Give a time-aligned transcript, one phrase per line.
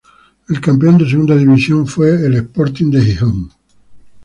[0.49, 3.51] El campeón de Segunda División fue el Sporting de Gijón.